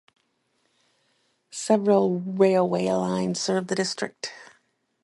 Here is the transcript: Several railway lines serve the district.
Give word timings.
Several 1.51 2.21
railway 2.21 2.85
lines 2.89 3.39
serve 3.39 3.67
the 3.67 3.75
district. 3.75 4.33